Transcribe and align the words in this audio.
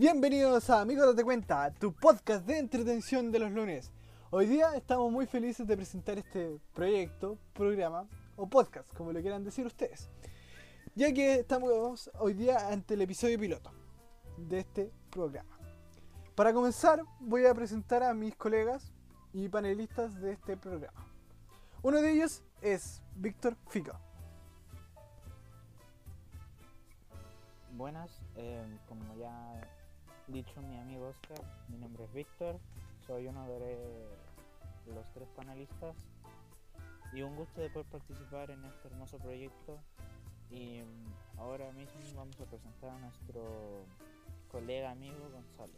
Bienvenidos 0.00 0.70
a 0.70 0.80
Amigos 0.80 1.08
Date 1.08 1.24
Cuenta, 1.24 1.74
tu 1.74 1.92
podcast 1.92 2.46
de 2.46 2.56
entretención 2.56 3.30
de 3.30 3.38
los 3.38 3.52
lunes. 3.52 3.90
Hoy 4.30 4.46
día 4.46 4.74
estamos 4.74 5.12
muy 5.12 5.26
felices 5.26 5.66
de 5.66 5.76
presentar 5.76 6.16
este 6.16 6.58
proyecto, 6.72 7.36
programa 7.52 8.08
o 8.34 8.48
podcast, 8.48 8.90
como 8.94 9.12
lo 9.12 9.20
quieran 9.20 9.44
decir 9.44 9.66
ustedes. 9.66 10.08
Ya 10.94 11.12
que 11.12 11.34
estamos 11.34 12.10
hoy 12.18 12.32
día 12.32 12.68
ante 12.68 12.94
el 12.94 13.02
episodio 13.02 13.38
piloto 13.38 13.72
de 14.38 14.60
este 14.60 14.90
programa. 15.10 15.58
Para 16.34 16.54
comenzar, 16.54 17.02
voy 17.20 17.44
a 17.44 17.52
presentar 17.52 18.02
a 18.02 18.14
mis 18.14 18.34
colegas 18.36 18.94
y 19.34 19.50
panelistas 19.50 20.18
de 20.18 20.32
este 20.32 20.56
programa. 20.56 21.06
Uno 21.82 22.00
de 22.00 22.12
ellos 22.12 22.42
es 22.62 23.02
Víctor 23.16 23.54
Fico. 23.68 23.92
Buenas, 27.76 28.10
eh, 28.36 28.64
como 28.88 29.14
ya 29.16 29.60
dicho 30.32 30.62
mi 30.62 30.78
amigo 30.78 31.08
Oscar, 31.08 31.42
mi 31.68 31.78
nombre 31.78 32.04
es 32.04 32.12
Víctor, 32.12 32.60
soy 33.06 33.26
uno 33.26 33.48
de 33.48 34.06
los 34.86 35.04
tres 35.12 35.28
panelistas 35.34 35.96
y 37.12 37.22
un 37.22 37.34
gusto 37.34 37.60
de 37.60 37.70
poder 37.70 37.88
participar 37.88 38.50
en 38.50 38.64
este 38.64 38.88
hermoso 38.88 39.18
proyecto 39.18 39.78
y 40.50 40.82
mm, 40.82 41.40
ahora 41.40 41.72
mismo 41.72 42.00
vamos 42.14 42.38
a 42.40 42.44
presentar 42.44 42.90
a 42.90 42.98
nuestro 42.98 43.84
colega 44.50 44.92
amigo 44.92 45.18
Gonzalo. 45.30 45.74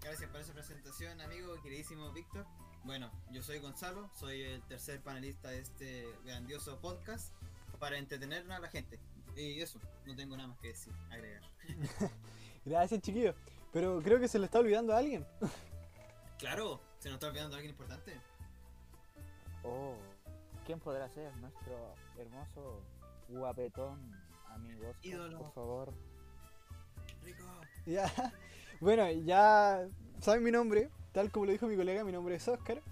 Gracias 0.00 0.30
por 0.30 0.40
esa 0.40 0.54
presentación, 0.54 1.20
amigo, 1.20 1.54
queridísimo 1.62 2.10
Víctor. 2.12 2.46
Bueno, 2.84 3.10
yo 3.30 3.42
soy 3.42 3.58
Gonzalo, 3.58 4.10
soy 4.14 4.42
el 4.42 4.62
tercer 4.62 5.00
panelista 5.02 5.50
de 5.50 5.60
este 5.60 6.06
grandioso 6.24 6.80
podcast 6.80 7.34
para 7.78 7.98
entretener 7.98 8.50
a 8.50 8.58
la 8.58 8.68
gente. 8.68 8.98
Y 9.36 9.60
eso, 9.60 9.78
no 10.06 10.16
tengo 10.16 10.36
nada 10.36 10.48
más 10.48 10.58
que 10.58 10.68
decir, 10.68 10.92
agregar. 11.10 11.42
Gracias, 12.64 13.00
chiquillos. 13.00 13.34
Pero 13.72 14.00
creo 14.02 14.20
que 14.20 14.28
se 14.28 14.38
le 14.38 14.46
está 14.46 14.58
olvidando 14.58 14.92
a 14.94 14.98
alguien. 14.98 15.26
Claro, 16.38 16.80
se 16.98 17.08
nos 17.08 17.16
está 17.16 17.28
olvidando 17.28 17.56
alguien 17.56 17.70
importante. 17.70 18.20
Oh, 19.64 19.94
¿quién 20.66 20.80
podrá 20.80 21.08
ser 21.08 21.34
nuestro 21.36 21.94
hermoso 22.18 22.82
guapetón 23.28 23.98
amigo 24.48 24.88
Oscar, 24.88 25.06
Ídolo. 25.06 25.38
por 25.38 25.52
favor? 25.52 25.92
Rico. 27.24 27.44
Ya. 27.86 28.12
Bueno, 28.80 29.08
ya 29.12 29.86
saben 30.18 30.42
mi 30.42 30.50
nombre, 30.50 30.90
tal 31.12 31.30
como 31.30 31.46
lo 31.46 31.52
dijo 31.52 31.68
mi 31.68 31.76
colega, 31.76 32.02
mi 32.02 32.10
nombre 32.10 32.34
es 32.34 32.48
Oscar. 32.48 32.82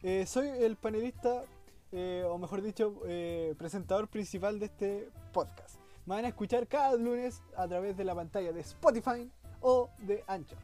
Eh, 0.00 0.24
soy 0.24 0.46
el 0.46 0.76
panelista, 0.76 1.42
eh, 1.90 2.22
o 2.24 2.38
mejor 2.38 2.62
dicho, 2.62 2.94
eh, 3.04 3.56
presentador 3.58 4.06
principal 4.06 4.60
de 4.60 4.66
este 4.66 5.08
podcast. 5.32 5.80
Me 6.10 6.16
van 6.16 6.24
a 6.24 6.28
escuchar 6.28 6.66
cada 6.66 6.96
lunes 6.96 7.40
a 7.56 7.68
través 7.68 7.96
de 7.96 8.02
la 8.02 8.16
pantalla 8.16 8.52
de 8.52 8.62
Spotify 8.62 9.30
o 9.60 9.88
de 9.98 10.24
Anchor. 10.26 10.58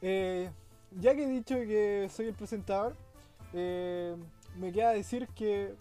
Eh, 0.00 0.48
ya 1.00 1.12
que 1.16 1.24
he 1.24 1.28
dicho 1.28 1.56
que 1.56 2.08
soy 2.14 2.26
el 2.26 2.34
presentador, 2.34 2.94
eh, 3.52 4.14
me 4.60 4.70
queda 4.70 4.92
decir 4.92 5.26
que... 5.34 5.74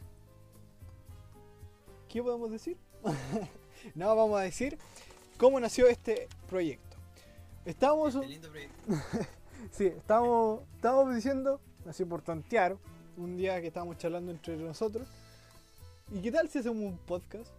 ¿Qué 2.08 2.24
podemos 2.24 2.50
decir? 2.50 2.78
no, 3.94 4.16
vamos 4.16 4.40
a 4.40 4.42
decir 4.42 4.80
cómo 5.38 5.60
nació 5.60 5.88
este 5.88 6.28
proyecto. 6.50 6.98
Estamos... 7.66 8.16
Este 8.16 8.28
lindo 8.28 8.50
proyecto. 8.50 8.82
Sí, 9.72 9.86
estábamos, 9.86 10.62
estábamos 10.74 11.14
diciendo, 11.14 11.62
así 11.88 12.06
por 12.06 12.24
tantear, 12.24 12.76
un 13.18 13.38
día 13.38 13.62
que 13.62 13.68
estábamos 13.68 14.00
charlando 14.00 14.32
entre 14.32 14.58
nosotros. 14.58 15.08
¿Y 16.12 16.22
qué 16.22 16.32
tal 16.32 16.50
si 16.50 16.58
hacemos 16.58 16.82
un 16.82 16.98
podcast? 16.98 17.52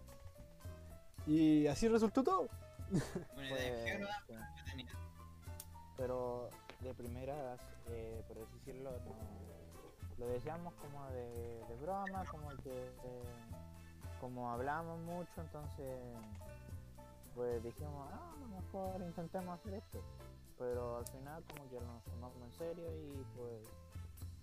Y 1.27 1.67
así 1.67 1.87
resultó 1.87 2.23
todo. 2.23 2.47
Pues, 2.89 3.99
pero 5.97 6.49
de 6.81 6.93
primeras, 6.93 7.59
eh, 7.89 8.23
por 8.27 8.37
así 8.39 8.53
decirlo, 8.65 8.91
no- 8.91 9.51
lo 10.17 10.27
decíamos 10.27 10.73
como 10.75 11.05
de, 11.11 11.63
de 11.67 11.75
broma, 11.81 12.23
como 12.29 12.49
que 12.63 12.71
eh, 12.87 13.23
como 14.19 14.51
hablamos 14.51 14.99
mucho, 15.01 15.31
entonces 15.41 15.97
pues 17.35 17.63
dijimos, 17.63 18.07
ah, 18.11 18.33
a 18.35 18.39
lo 18.39 18.47
mejor 18.61 19.01
intentemos 19.01 19.59
hacer 19.59 19.75
esto. 19.75 19.99
Pero 20.59 20.97
al 20.97 21.07
final 21.07 21.43
como 21.45 21.69
que 21.69 21.79
nos 21.79 22.03
tomamos 22.03 22.41
en 22.43 22.51
serio 22.53 22.85
y 22.95 23.23
pues 23.35 23.63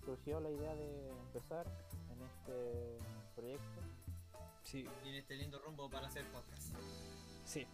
surgió 0.05 0.41
la 0.41 0.50
idea 0.50 0.75
de 0.75 1.11
empezar 1.11 1.67
en 2.11 2.22
este 2.22 2.99
proyecto. 3.37 3.81
Sí, 4.71 4.84
Y 5.05 5.09
en 5.09 5.15
este 5.15 5.34
lindo 5.37 5.59
rumbo 5.61 5.89
para 5.89 6.06
hacer 6.09 6.25
podcast. 6.31 6.75
sí. 7.45 7.67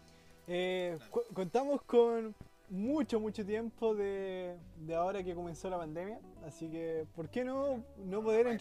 Eh, 0.47 0.99
cu- 1.11 1.25
contamos 1.33 1.83
con 1.83 2.35
mucho, 2.69 3.19
mucho 3.19 3.45
tiempo 3.47 3.95
de, 3.95 4.59
de 4.77 4.95
ahora 4.95 5.25
que 5.25 5.35
comenzó 5.35 5.71
la 5.71 5.79
pandemia. 5.79 6.21
Así 6.47 6.71
que, 6.71 7.07
¿por 7.17 7.31
qué 7.31 7.45
no, 7.45 7.83
no 7.97 8.23
poder 8.23 8.61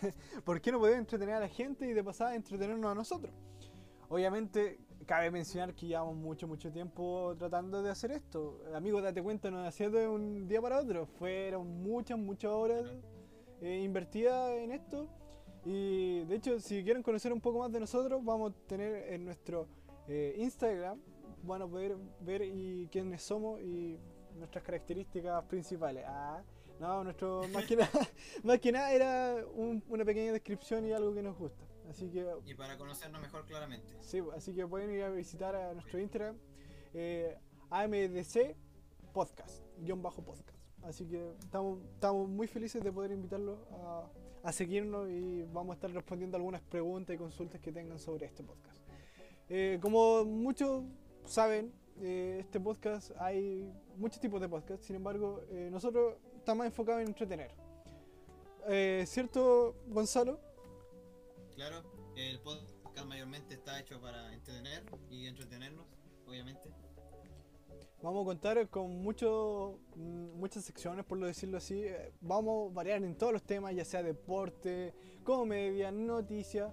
¿por 0.44 0.60
qué 0.60 0.70
no 0.70 0.78
poder 0.78 0.98
entretener 0.98 1.34
a 1.36 1.40
la 1.40 1.48
gente 1.48 1.86
y 1.86 1.92
de 1.94 2.04
pasada 2.04 2.34
entretenernos 2.34 2.90
a 2.92 2.94
nosotros? 2.94 3.32
Obviamente, 4.10 4.78
cabe 5.06 5.30
mencionar 5.30 5.74
que 5.74 5.86
llevamos 5.86 6.14
mucho, 6.16 6.46
mucho 6.46 6.70
tiempo 6.70 7.34
tratando 7.38 7.82
de 7.82 7.90
hacer 7.90 8.12
esto. 8.12 8.60
Amigos, 8.74 9.02
date 9.02 9.22
cuenta, 9.22 9.50
no 9.50 9.62
nació 9.62 9.90
de 9.90 10.06
un 10.06 10.46
día 10.46 10.60
para 10.60 10.80
otro. 10.80 11.06
Fueron 11.06 11.82
muchas, 11.82 12.18
muchas 12.18 12.50
horas 12.52 12.84
eh, 13.62 13.80
invertidas 13.82 14.50
en 14.52 14.72
esto. 14.72 15.08
Y 15.64 16.24
de 16.24 16.36
hecho, 16.36 16.58
si 16.60 16.82
quieren 16.82 17.02
conocer 17.02 17.32
un 17.32 17.40
poco 17.40 17.60
más 17.60 17.70
de 17.72 17.80
nosotros, 17.80 18.24
vamos 18.24 18.52
a 18.52 18.66
tener 18.66 19.12
en 19.12 19.24
nuestro 19.24 19.68
eh, 20.08 20.34
Instagram, 20.38 21.00
van 21.44 21.62
a 21.62 21.66
poder 21.66 21.96
ver 22.20 22.42
y 22.42 22.88
quiénes 22.90 23.22
somos 23.22 23.60
y 23.60 23.98
nuestras 24.36 24.64
características 24.64 25.44
principales. 25.44 26.04
Ah, 26.06 26.42
no, 26.80 27.04
nuestro 27.04 27.42
más 27.52 27.64
que 27.66 27.76
nada, 27.76 27.90
más 28.42 28.58
que 28.58 28.72
nada 28.72 28.92
era 28.92 29.36
un- 29.54 29.82
una 29.88 30.04
pequeña 30.04 30.32
descripción 30.32 30.84
y 30.86 30.92
algo 30.92 31.14
que 31.14 31.22
nos 31.22 31.36
gusta. 31.38 31.64
Así 31.88 32.08
que 32.10 32.26
Y 32.46 32.54
para 32.54 32.76
conocernos 32.78 33.20
mejor 33.20 33.44
claramente. 33.44 33.94
Sí, 34.00 34.20
así 34.34 34.54
que 34.54 34.66
pueden 34.66 34.90
ir 34.92 35.02
a 35.02 35.10
visitar 35.10 35.54
a 35.54 35.74
nuestro 35.74 36.00
Instagram, 36.00 36.36
eh, 36.94 37.36
AMDC 37.70 38.56
Podcast, 39.12 39.62
guion 39.78 40.00
bajo 40.02 40.22
podcast. 40.24 40.58
Así 40.84 41.06
que 41.06 41.32
estamos, 41.40 42.28
muy 42.28 42.46
felices 42.46 42.82
de 42.82 42.92
poder 42.92 43.12
invitarlos 43.12 43.58
a, 44.42 44.52
seguirnos 44.52 45.08
y 45.08 45.44
vamos 45.52 45.70
a 45.70 45.74
estar 45.74 45.90
respondiendo 45.92 46.36
algunas 46.36 46.60
preguntas 46.62 47.14
y 47.14 47.18
consultas 47.18 47.60
que 47.60 47.70
tengan 47.70 47.98
sobre 47.98 48.26
este 48.26 48.42
podcast. 48.42 48.76
Eh, 49.48 49.78
como 49.80 50.24
muchos 50.24 50.84
saben, 51.24 51.72
eh, 52.00 52.38
este 52.40 52.58
podcast 52.58 53.12
hay 53.18 53.72
muchos 53.96 54.20
tipos 54.20 54.40
de 54.40 54.48
podcast, 54.48 54.82
sin 54.82 54.96
embargo, 54.96 55.42
eh, 55.50 55.68
nosotros 55.70 56.16
estamos 56.36 56.66
enfocados 56.66 57.02
en 57.02 57.08
entretener. 57.08 57.52
¿Cierto, 59.06 59.76
Gonzalo? 59.88 60.40
Claro, 61.54 61.82
el 62.16 62.40
podcast 62.40 63.06
mayormente 63.06 63.54
está 63.54 63.78
hecho 63.80 64.00
para 64.00 64.32
entretener 64.32 64.84
y 65.10 65.26
entretenernos, 65.26 65.86
obviamente. 66.26 66.70
Vamos 68.02 68.22
a 68.22 68.24
contar 68.26 68.68
con 68.68 68.90
mucho, 69.02 69.78
mm, 69.94 70.38
muchas 70.38 70.64
secciones, 70.64 71.04
por 71.04 71.18
lo 71.18 71.26
decirlo 71.26 71.58
así. 71.58 71.84
Eh, 71.84 72.12
Vamos 72.20 72.70
a 72.70 72.74
variar 72.74 73.02
en 73.02 73.16
todos 73.16 73.32
los 73.32 73.42
temas, 73.44 73.74
ya 73.74 73.84
sea 73.84 74.02
deporte, 74.02 74.92
comedia, 75.22 75.92
noticias, 75.92 76.72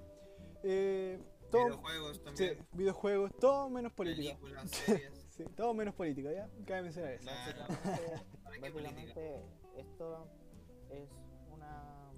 eh, 0.63 1.19
todo, 1.51 1.66
Videojuegos 1.66 2.17
sí, 2.17 2.23
también. 2.23 2.67
videojuegos, 2.73 3.31
todo 3.40 3.69
menos 3.69 3.91
política. 3.94 4.38
Películas, 4.40 4.72
series. 4.72 5.25
Sí, 5.29 5.44
todo 5.56 5.73
menos 5.73 5.94
política, 5.95 6.31
¿ya? 6.31 6.50
Cabe 6.66 6.84
mencionar 6.84 7.12
eso. 7.13 7.29
Básicamente 8.59 9.44
esto 9.78 10.28
es 10.90 11.09
una, 11.53 12.11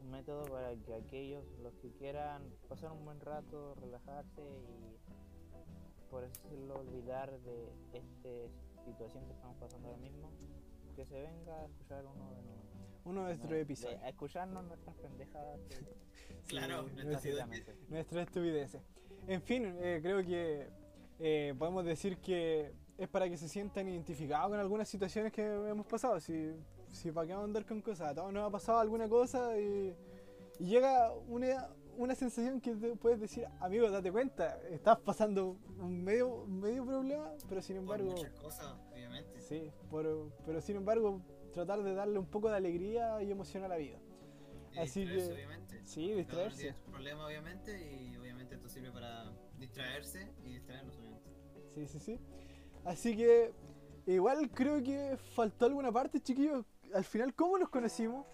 un 0.00 0.10
método 0.10 0.44
para 0.46 0.74
que 0.76 0.94
aquellos, 0.94 1.44
los 1.60 1.74
que 1.74 1.90
quieran 1.92 2.42
pasar 2.68 2.92
un 2.92 3.04
buen 3.04 3.20
rato, 3.20 3.74
relajarse 3.76 4.42
y, 4.42 4.96
por 6.12 6.24
así 6.24 6.38
decirlo, 6.44 6.78
olvidar 6.78 7.40
de 7.40 7.72
esta 7.94 8.84
situación 8.84 9.24
que 9.24 9.32
estamos 9.32 9.56
pasando 9.56 9.88
ahora 9.88 9.98
mismo, 9.98 10.30
que 10.94 11.06
se 11.06 11.22
venga 11.22 11.62
a 11.62 11.64
escuchar 11.64 12.04
uno 12.04 12.30
de 12.34 12.42
nosotros. 12.42 13.00
Uno 13.06 13.20
de 13.22 13.26
nuestros 13.28 13.52
episodios. 13.54 14.02
A 14.02 14.08
escucharnos 14.10 14.64
nuestras 14.66 14.94
pendejadas. 14.96 15.58
Claro, 16.48 16.86
nuestras 17.88 18.26
estupideces. 18.26 18.82
En 19.26 19.40
fin, 19.40 19.74
eh, 19.78 20.00
creo 20.02 20.22
que 20.22 20.68
eh, 21.18 21.54
podemos 21.58 21.84
decir 21.84 22.18
que 22.18 22.74
es 22.98 23.08
para 23.08 23.28
que 23.28 23.38
se 23.38 23.48
sientan 23.48 23.88
identificados 23.88 24.50
con 24.50 24.60
algunas 24.60 24.88
situaciones 24.88 25.32
que 25.32 25.42
hemos 25.42 25.86
pasado. 25.86 26.20
Si, 26.20 26.52
si 26.90 27.10
para 27.10 27.26
qué 27.26 27.32
vamos 27.32 27.44
a 27.44 27.46
andar 27.46 27.64
con 27.64 27.80
cosas, 27.80 28.10
a 28.10 28.14
todos 28.14 28.32
nos 28.32 28.46
ha 28.46 28.50
pasado 28.50 28.80
alguna 28.80 29.08
cosa 29.08 29.58
y, 29.58 29.96
y 30.58 30.66
llega 30.66 31.12
una, 31.28 31.68
una 31.96 32.14
sensación 32.14 32.60
que 32.60 32.74
te 32.74 32.96
puedes 32.96 33.20
decir, 33.20 33.46
amigo, 33.60 33.90
date 33.90 34.10
cuenta, 34.10 34.58
estás 34.70 34.98
pasando 35.00 35.56
un 35.78 36.02
medio, 36.02 36.42
un 36.44 36.60
medio 36.60 36.84
problema, 36.84 37.32
pero 37.48 37.60
sin 37.62 37.76
Por 37.76 37.82
embargo, 38.00 38.10
muchas 38.12 38.32
cosas, 38.32 38.74
obviamente. 38.92 39.40
sí, 39.40 39.70
por- 39.90 40.32
pero 40.44 40.60
sin 40.60 40.76
embargo, 40.76 41.20
tratar 41.52 41.82
de 41.82 41.94
darle 41.94 42.18
un 42.18 42.26
poco 42.26 42.48
de 42.50 42.56
alegría 42.56 43.22
y 43.22 43.30
emoción 43.30 43.64
a 43.64 43.68
la 43.68 43.76
vida. 43.76 43.98
Y 44.72 44.78
Así 44.78 45.04
que- 45.06 45.32
obviamente. 45.32 45.80
Sí, 45.84 46.12
distraerse. 46.12 46.56
tiene 46.62 46.76
sus 46.76 46.84
problemas, 46.90 47.26
obviamente, 47.26 47.92
y 47.94 48.16
obviamente 48.16 48.54
esto 48.54 48.68
sirve 48.68 48.90
para 48.90 49.30
distraerse 49.58 50.32
y 50.44 50.54
distraernos, 50.54 50.96
obviamente. 50.96 51.30
Sí, 51.74 51.86
sí, 51.86 51.98
sí. 52.00 52.20
Así 52.84 53.16
que 53.16 53.52
igual 54.06 54.50
creo 54.50 54.82
que 54.82 55.16
faltó 55.34 55.66
alguna 55.66 55.92
parte, 55.92 56.20
chiquillos. 56.20 56.64
Al 56.94 57.04
final, 57.04 57.34
¿cómo 57.34 57.58
nos 57.58 57.68
conocimos? 57.68 58.26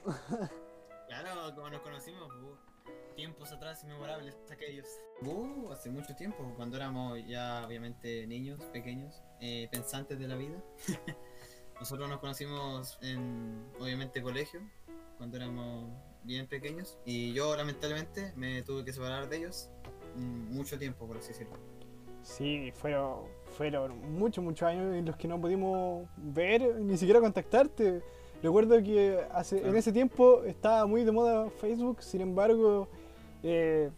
Claro, 1.08 1.55
como 1.55 1.70
nos 1.70 1.81
conocimos, 1.81 2.28
tiempos 3.19 3.50
atrás 3.50 3.82
inmemorables 3.82 4.37
aquellos. 4.49 4.87
Uh, 5.23 5.73
hace 5.73 5.91
mucho 5.91 6.15
tiempo, 6.15 6.53
cuando 6.56 6.76
éramos 6.76 7.19
ya 7.26 7.65
obviamente 7.67 8.25
niños, 8.29 8.61
pequeños, 8.73 9.25
eh, 9.41 9.67
pensantes 9.73 10.20
de 10.20 10.29
la 10.29 10.37
vida. 10.37 10.62
Nosotros 11.81 12.09
nos 12.09 12.20
conocimos 12.20 12.97
en, 13.03 13.67
obviamente, 13.81 14.23
colegio, 14.23 14.61
cuando 15.17 15.37
éramos 15.37 15.91
bien 16.23 16.47
pequeños. 16.47 16.97
Y 17.05 17.32
yo, 17.32 17.56
lamentablemente, 17.56 18.32
me 18.37 18.62
tuve 18.62 18.85
que 18.85 18.93
separar 18.93 19.29
de 19.29 19.38
ellos 19.38 19.69
mm, 20.15 20.55
mucho 20.55 20.79
tiempo, 20.79 21.05
por 21.05 21.17
así 21.17 21.31
decirlo. 21.31 21.56
Sí, 22.23 22.70
fueron, 22.73 23.25
fueron 23.56 24.12
muchos, 24.12 24.44
muchos 24.44 24.69
años 24.69 24.94
en 24.94 25.05
los 25.06 25.17
que 25.17 25.26
no 25.26 25.41
pudimos 25.41 26.09
ver, 26.17 26.76
ni 26.76 26.97
siquiera 26.97 27.20
contactarte. 27.20 28.00
Recuerdo 28.44 28.81
que 28.81 29.26
hace, 29.32 29.67
en 29.67 29.75
ese 29.75 29.91
tiempo 29.91 30.44
estaba 30.44 30.87
muy 30.87 31.03
de 31.03 31.11
moda 31.11 31.50
Facebook, 31.50 32.00
sin 32.00 32.20
embargo, 32.20 32.88
eh, 33.43 33.90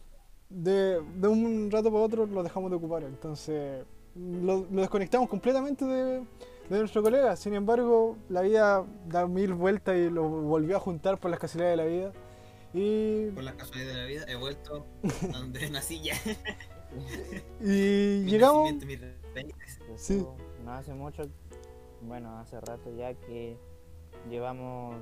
de, 0.48 1.00
de 1.00 1.28
un 1.28 1.70
rato 1.70 1.90
para 1.90 2.04
otro 2.04 2.26
lo 2.26 2.42
dejamos 2.42 2.70
de 2.70 2.76
ocupar. 2.76 3.02
Entonces, 3.04 3.84
lo, 4.14 4.66
lo 4.70 4.81
desconectamos 4.81 5.28
completamente 5.28 5.84
de, 5.84 6.25
de 6.70 6.78
nuestro 6.78 7.02
colega. 7.02 7.37
Sin 7.37 7.54
embargo, 7.54 8.16
la 8.28 8.42
vida 8.42 8.84
da 9.06 9.26
mil 9.26 9.54
vueltas 9.54 9.96
y 9.96 10.10
lo 10.10 10.28
volvió 10.28 10.76
a 10.76 10.81
juntar 10.81 11.19
por 11.19 11.31
las 11.31 11.40
casualidades 11.40 11.78
de 11.78 11.84
la 11.84 11.90
vida. 11.90 12.12
Y, 12.72 13.31
Por 13.32 13.42
las 13.42 13.54
casualidades 13.54 13.94
de 13.96 14.00
la 14.00 14.06
vida, 14.06 14.25
he 14.28 14.37
vuelto 14.37 14.87
a 15.32 15.38
donde 15.38 15.69
nací 15.70 16.00
ya. 16.02 16.14
y 17.60 18.22
Mi 18.25 18.31
llegamos. 18.31 18.75
Sí. 19.96 20.25
No 20.64 20.72
hace 20.72 20.94
mucho, 20.94 21.25
bueno, 22.02 22.38
hace 22.38 22.60
rato 22.60 22.94
ya 22.96 23.14
que 23.14 23.56
llevamos 24.28 24.96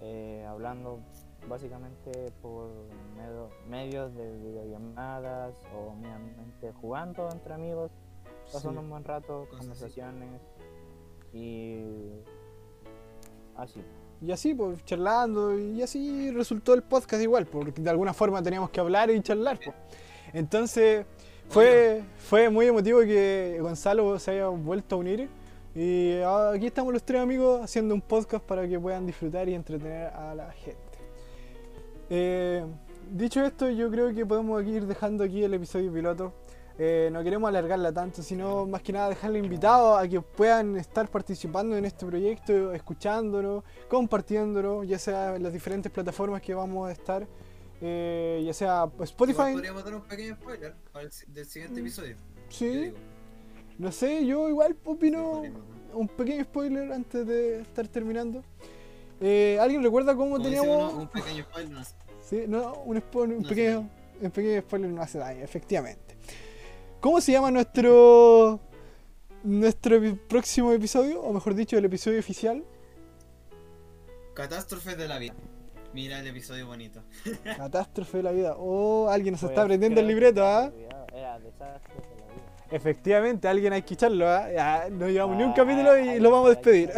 eh, 0.00 0.44
hablando 0.48 1.00
básicamente 1.48 2.32
por 2.42 2.68
medio- 3.16 3.48
medios 3.68 4.14
de 4.14 4.36
videollamadas 4.38 5.54
o 5.76 5.94
meramente 5.96 6.72
jugando 6.80 7.28
entre 7.30 7.54
amigos, 7.54 7.90
pasando 8.52 8.80
Sí. 8.80 8.84
un 8.84 8.90
buen 8.90 9.04
rato, 9.04 9.42
así. 9.48 9.56
conversaciones 9.58 10.40
y 11.32 12.10
así. 13.56 13.82
Y 14.22 14.32
así, 14.32 14.54
pues, 14.54 14.84
charlando, 14.84 15.58
y 15.58 15.80
así 15.82 16.30
resultó 16.30 16.74
el 16.74 16.82
podcast 16.82 17.22
igual, 17.22 17.46
porque 17.46 17.80
de 17.80 17.88
alguna 17.90 18.12
forma 18.12 18.42
teníamos 18.42 18.68
que 18.70 18.80
hablar 18.80 19.10
y 19.10 19.20
charlar, 19.22 19.58
pues. 19.64 19.74
Entonces, 20.34 21.06
fue, 21.48 22.02
fue 22.18 22.50
muy 22.50 22.66
emotivo 22.66 23.00
que 23.00 23.58
Gonzalo 23.60 24.18
se 24.18 24.32
haya 24.32 24.48
vuelto 24.48 24.96
a 24.96 24.98
unir. 24.98 25.28
Y 25.74 26.18
ah, 26.20 26.50
aquí 26.54 26.66
estamos 26.66 26.92
los 26.92 27.02
tres 27.02 27.20
amigos 27.22 27.62
haciendo 27.62 27.94
un 27.94 28.00
podcast 28.02 28.44
para 28.44 28.68
que 28.68 28.78
puedan 28.78 29.06
disfrutar 29.06 29.48
y 29.48 29.54
entretener 29.54 30.08
a 30.08 30.34
la 30.34 30.50
gente. 30.52 30.89
Eh, 32.10 32.66
dicho 33.12 33.42
esto, 33.44 33.70
yo 33.70 33.88
creo 33.90 34.12
que 34.12 34.26
podemos 34.26 34.64
ir 34.64 34.86
dejando 34.86 35.22
aquí 35.24 35.44
el 35.44 35.54
episodio 35.54 35.92
piloto. 35.92 36.34
Eh, 36.76 37.10
no 37.12 37.22
queremos 37.22 37.48
alargarla 37.48 37.92
tanto, 37.92 38.22
sino 38.22 38.66
más 38.66 38.82
que 38.82 38.92
nada 38.92 39.10
dejarle 39.10 39.38
invitados 39.38 40.02
a 40.02 40.08
que 40.08 40.20
puedan 40.20 40.76
estar 40.76 41.08
participando 41.08 41.76
en 41.76 41.84
este 41.84 42.06
proyecto, 42.06 42.72
escuchándonos, 42.72 43.62
compartiéndolo, 43.88 44.82
ya 44.82 44.98
sea 44.98 45.36
en 45.36 45.42
las 45.42 45.52
diferentes 45.52 45.92
plataformas 45.92 46.40
que 46.40 46.54
vamos 46.54 46.88
a 46.88 46.92
estar, 46.92 47.28
eh, 47.82 48.42
ya 48.44 48.54
sea 48.54 48.90
Spotify, 49.00 49.52
podríamos 49.52 49.84
dar 49.84 49.94
un 49.94 50.02
pequeño 50.02 50.34
spoiler 50.36 50.74
del 51.28 51.46
siguiente 51.46 51.80
episodio. 51.80 52.16
Mm, 52.16 52.50
sí, 52.50 52.68
digo. 52.68 52.96
no 53.78 53.92
sé, 53.92 54.24
yo 54.24 54.48
igual 54.48 54.72
Sí, 54.72 54.80
opino 54.84 55.42
un 55.92 56.08
pequeño 56.08 56.44
spoiler 56.44 56.92
antes 56.92 57.26
de 57.26 57.60
estar 57.60 57.86
terminando. 57.88 58.42
Eh, 59.20 59.58
¿Alguien 59.60 59.82
recuerda 59.82 60.14
cómo 60.14 60.32
Como 60.32 60.42
teníamos? 60.44 60.92
uno, 60.92 61.02
un 61.02 61.08
pequeño 61.08 61.44
spoiler. 61.44 61.70
no 61.70 61.84
sé. 61.84 61.94
Sí, 62.28 62.44
no, 62.48 62.74
un, 62.84 62.96
spo- 62.98 63.22
un 63.24 63.30
No 63.30 63.38
hace 63.40 63.48
pequeño, 63.48 63.90
un 64.22 64.30
pequeño 64.30 64.60
spoiler 64.62 64.90
no 64.90 65.02
hace 65.02 65.18
daño, 65.18 65.42
efectivamente. 65.44 66.16
¿Cómo 67.00 67.20
se 67.20 67.32
llama 67.32 67.50
nuestro 67.50 68.60
nuestro 69.42 69.98
próximo 70.28 70.72
episodio? 70.72 71.20
O 71.22 71.32
mejor 71.32 71.54
dicho, 71.54 71.76
el 71.78 71.84
episodio 71.84 72.18
oficial. 72.20 72.64
Catástrofes 74.34 74.96
de 74.96 75.08
la 75.08 75.18
vida. 75.18 75.34
Mira 75.92 76.20
el 76.20 76.26
episodio 76.28 76.66
bonito. 76.66 77.02
Catástrofe 77.56 78.18
de 78.18 78.22
la 78.22 78.30
vida. 78.32 78.54
Oh, 78.56 79.08
alguien 79.10 79.32
nos 79.32 79.42
está 79.42 79.62
aprendiendo 79.62 80.00
el 80.00 80.06
libreto, 80.06 80.44
¿ah? 80.46 80.70
olvidaba, 80.72 81.06
Era 81.12 81.38
desastre 81.40 81.94
de 81.94 82.20
la 82.20 82.26
vida. 82.34 82.66
Efectivamente, 82.70 83.48
alguien 83.48 83.72
hay 83.72 83.82
que 83.82 83.94
echarlo, 83.94 84.28
¿ah? 84.28 84.48
Ya, 84.52 84.88
no 84.90 85.08
llevamos 85.08 85.36
ni 85.36 85.42
un 85.42 85.50
Ah, 85.50 85.54
capítulo 85.56 85.98
y 85.98 86.20
lo 86.20 86.30
vamos 86.30 86.46
a 86.46 86.50
despedir. 86.50 86.92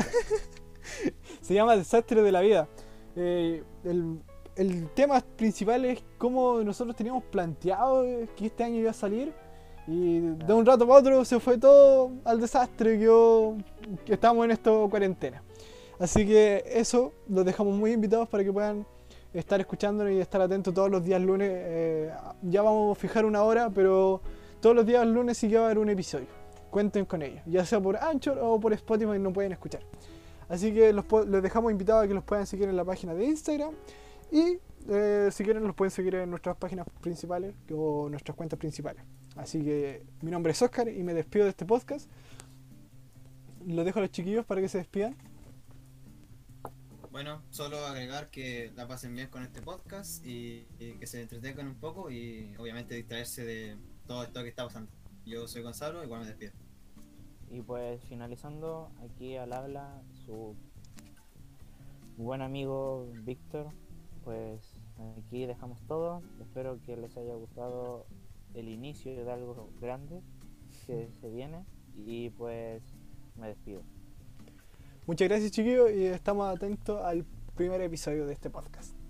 Se 1.52 1.56
llama 1.56 1.76
Desastre 1.76 2.22
de 2.22 2.32
la 2.32 2.40
Vida. 2.40 2.66
Eh, 3.14 3.62
el, 3.84 4.22
el 4.56 4.88
tema 4.94 5.20
principal 5.36 5.84
es 5.84 6.02
cómo 6.16 6.62
nosotros 6.64 6.96
teníamos 6.96 7.24
planteado 7.24 8.04
que 8.34 8.46
este 8.46 8.64
año 8.64 8.76
iba 8.76 8.90
a 8.90 8.94
salir. 8.94 9.34
Y 9.86 10.20
de 10.20 10.52
un 10.54 10.64
rato 10.64 10.86
para 10.86 11.00
otro 11.00 11.22
se 11.26 11.38
fue 11.40 11.58
todo 11.58 12.12
al 12.24 12.40
desastre, 12.40 12.98
quedó, 12.98 13.58
que 14.06 14.14
estamos 14.14 14.42
en 14.46 14.52
esta 14.52 14.70
cuarentena. 14.88 15.42
Así 15.98 16.26
que 16.26 16.64
eso, 16.66 17.12
los 17.28 17.44
dejamos 17.44 17.76
muy 17.76 17.92
invitados 17.92 18.30
para 18.30 18.42
que 18.42 18.50
puedan 18.50 18.86
estar 19.34 19.60
escuchándonos 19.60 20.14
y 20.14 20.20
estar 20.20 20.40
atentos 20.40 20.72
todos 20.72 20.90
los 20.90 21.04
días 21.04 21.20
lunes. 21.20 21.50
Eh, 21.52 22.10
ya 22.40 22.62
vamos 22.62 22.96
a 22.96 22.98
fijar 22.98 23.26
una 23.26 23.42
hora, 23.42 23.68
pero 23.68 24.22
todos 24.62 24.74
los 24.74 24.86
días 24.86 25.06
lunes 25.06 25.36
sí 25.36 25.50
que 25.50 25.56
va 25.56 25.64
a 25.64 25.66
haber 25.66 25.80
un 25.80 25.90
episodio. 25.90 26.28
Cuenten 26.70 27.04
con 27.04 27.20
ello, 27.20 27.42
ya 27.44 27.62
sea 27.66 27.78
por 27.78 27.98
Anchor 27.98 28.38
o 28.40 28.58
por 28.58 28.72
Spotify, 28.72 29.18
no 29.18 29.34
pueden 29.34 29.52
escuchar. 29.52 29.82
Así 30.52 30.70
que 30.74 30.92
los, 30.92 31.06
los 31.10 31.42
dejamos 31.42 31.72
invitados 31.72 32.04
a 32.04 32.08
que 32.08 32.12
los 32.12 32.24
puedan 32.24 32.46
seguir 32.46 32.68
en 32.68 32.76
la 32.76 32.84
página 32.84 33.14
de 33.14 33.24
Instagram. 33.24 33.74
Y 34.30 34.58
eh, 34.86 35.30
si 35.32 35.44
quieren, 35.44 35.64
los 35.64 35.74
pueden 35.74 35.90
seguir 35.90 36.14
en 36.16 36.28
nuestras 36.28 36.58
páginas 36.58 36.86
principales 37.00 37.54
o 37.74 38.10
nuestras 38.10 38.36
cuentas 38.36 38.58
principales. 38.58 39.02
Así 39.34 39.64
que 39.64 40.04
mi 40.20 40.30
nombre 40.30 40.52
es 40.52 40.60
Oscar 40.60 40.90
y 40.90 41.02
me 41.04 41.14
despido 41.14 41.44
de 41.44 41.50
este 41.52 41.64
podcast. 41.64 42.06
Los 43.66 43.82
dejo 43.86 44.00
a 44.00 44.02
los 44.02 44.10
chiquillos 44.10 44.44
para 44.44 44.60
que 44.60 44.68
se 44.68 44.76
despidan. 44.76 45.16
Bueno, 47.10 47.40
solo 47.48 47.86
agregar 47.86 48.28
que 48.28 48.72
la 48.76 48.86
pasen 48.86 49.14
bien 49.14 49.28
con 49.28 49.42
este 49.42 49.62
podcast 49.62 50.22
y, 50.26 50.66
y 50.78 50.98
que 50.98 51.06
se 51.06 51.22
entretengan 51.22 51.66
un 51.66 51.76
poco 51.76 52.10
y 52.10 52.54
obviamente 52.58 52.94
distraerse 52.94 53.46
de 53.46 53.78
todo 54.06 54.22
esto 54.22 54.42
que 54.42 54.50
está 54.50 54.66
pasando. 54.66 54.92
Yo 55.24 55.48
soy 55.48 55.62
Gonzalo, 55.62 56.04
igual 56.04 56.20
me 56.20 56.26
despido. 56.26 56.52
Y 57.52 57.60
pues 57.60 58.02
finalizando, 58.04 58.90
aquí 59.04 59.36
al 59.36 59.52
habla 59.52 60.02
su 60.24 60.56
buen 62.16 62.40
amigo 62.40 63.06
Víctor. 63.24 63.66
Pues 64.24 64.62
aquí 65.18 65.44
dejamos 65.44 65.78
todo. 65.86 66.22
Espero 66.40 66.80
que 66.80 66.96
les 66.96 67.14
haya 67.18 67.34
gustado 67.34 68.06
el 68.54 68.70
inicio 68.70 69.22
de 69.22 69.30
algo 69.30 69.68
grande 69.82 70.22
que 70.86 71.10
se 71.20 71.28
viene. 71.28 71.66
Y 71.94 72.30
pues 72.30 72.82
me 73.36 73.48
despido. 73.48 73.82
Muchas 75.06 75.28
gracias 75.28 75.50
chiquillos 75.50 75.90
y 75.92 76.06
estamos 76.06 76.56
atentos 76.56 77.02
al 77.02 77.26
primer 77.54 77.82
episodio 77.82 78.24
de 78.24 78.32
este 78.32 78.48
podcast. 78.48 79.01